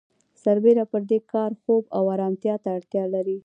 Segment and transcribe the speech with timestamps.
[0.43, 3.37] سربېره پر دې کارګر خوب او آرامتیا ته اړتیا لري